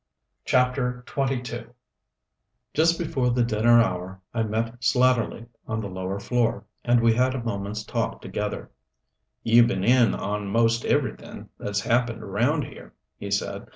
CHAPTER 0.45 1.05
XXII 1.07 1.67
Just 2.73 2.97
before 2.97 3.29
the 3.29 3.43
dinner 3.43 3.79
hour 3.79 4.19
I 4.33 4.41
met 4.41 4.81
Slatterly 4.83 5.45
on 5.67 5.79
the 5.79 5.89
lower 5.89 6.19
floor, 6.19 6.63
and 6.83 7.01
we 7.01 7.13
had 7.13 7.35
a 7.35 7.43
moment's 7.43 7.83
talk 7.83 8.19
together. 8.19 8.71
"You've 9.43 9.67
been 9.67 9.83
in 9.83 10.15
on 10.15 10.47
most 10.47 10.85
everything 10.85 11.49
that's 11.59 11.81
happened 11.81 12.23
around 12.23 12.63
here," 12.63 12.95
he 13.19 13.29
said. 13.29 13.69